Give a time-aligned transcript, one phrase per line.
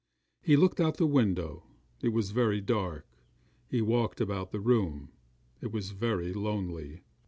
[0.41, 1.61] He looked out of the window
[2.01, 3.05] it was very dark.
[3.67, 5.11] He walked about the room
[5.61, 7.01] it was very lonely.